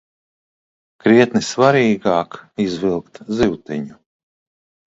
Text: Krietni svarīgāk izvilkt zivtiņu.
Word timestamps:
Krietni 1.03 1.41
svarīgāk 1.49 2.39
izvilkt 2.65 3.23
zivtiņu. 3.43 4.01